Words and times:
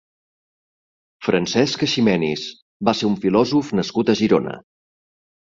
Francesc 1.27 1.85
Eiximenis 1.87 2.47
va 2.89 2.95
ser 3.01 3.09
un 3.11 3.19
filòsof 3.27 3.71
nascut 3.83 4.11
a 4.11 4.19
Girona. 4.25 4.57